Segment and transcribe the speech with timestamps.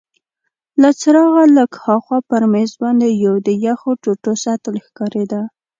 [0.81, 5.31] له څراغه لږ هاخوا پر مېز باندي یو د یخو ټوټو سطل ښکارید.